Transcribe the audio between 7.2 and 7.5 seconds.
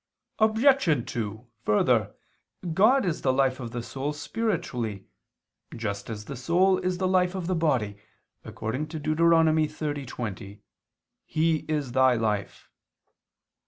of